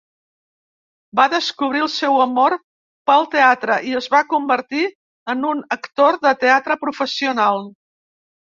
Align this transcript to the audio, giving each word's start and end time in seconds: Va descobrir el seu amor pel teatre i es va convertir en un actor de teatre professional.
Va 1.19 1.25
descobrir 1.33 1.83
el 1.87 1.89
seu 1.95 2.17
amor 2.25 2.55
pel 3.11 3.27
teatre 3.35 3.77
i 3.91 3.95
es 4.01 4.09
va 4.15 4.23
convertir 4.33 4.83
en 5.35 5.47
un 5.53 5.63
actor 5.79 6.19
de 6.27 6.33
teatre 6.47 6.83
professional. 6.89 7.63